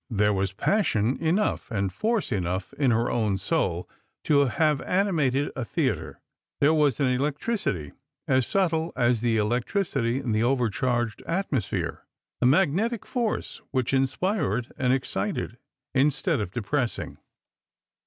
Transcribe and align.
There 0.09 0.33
was 0.33 0.51
jjassion 0.51 1.19
enough 1.19 1.69
and 1.69 1.93
force 1.93 2.31
enough 2.31 2.73
in 2.73 2.89
her 2.89 3.11
own 3.11 3.37
soul 3.37 3.87
to 4.23 4.45
have 4.47 4.81
animated 4.81 5.51
a 5.55 5.63
theatre; 5.63 6.19
there 6.59 6.73
was 6.73 6.99
an 6.99 7.05
electricity 7.05 7.91
as 8.27 8.47
subtle 8.47 8.93
as 8.95 9.21
the 9.21 9.37
electricity 9.37 10.17
in 10.17 10.31
the 10.31 10.41
overcharged 10.41 11.21
atmosphere, 11.27 12.03
a 12.41 12.47
magnetic 12.47 13.05
force 13.05 13.61
which 13.69 13.93
inspired 13.93 14.71
and 14.75 14.91
excited, 14.91 15.59
instead 15.93 16.39
of 16.41 16.49
depressing. 16.49 17.19